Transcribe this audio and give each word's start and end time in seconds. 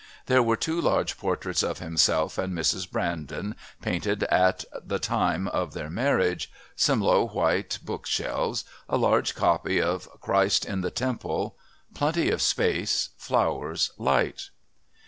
There 0.25 0.41
were 0.41 0.55
two 0.57 0.81
large 0.81 1.15
portraits 1.15 1.61
of 1.61 1.77
himself 1.77 2.39
and 2.39 2.57
Mrs. 2.57 2.89
Brandon 2.89 3.55
painted 3.83 4.23
at 4.31 4.65
the 4.83 4.97
time 4.97 5.47
of 5.49 5.75
their 5.75 5.91
marriage, 5.91 6.51
some 6.75 6.99
low 7.01 7.27
white 7.27 7.77
book 7.83 8.07
shelves, 8.07 8.63
a 8.89 8.97
large 8.97 9.35
copy 9.35 9.79
of 9.79 10.09
"Christ 10.19 10.65
in 10.65 10.81
the 10.81 10.89
Temple" 10.89 11.55
plenty 11.93 12.31
of 12.31 12.41
space, 12.41 13.09
flowers, 13.15 13.91
light. 13.95 14.49